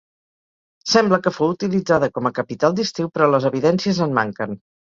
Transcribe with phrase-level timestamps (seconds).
[0.93, 4.63] Sembla que fou utilitzada com a capital d'estiu, però les evidencies en manquen.